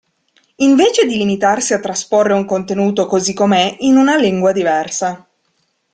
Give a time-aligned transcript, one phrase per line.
[0.55, 5.29] Invece di limitarsi a trasporre un contenuto così com'è in una lingua diversa.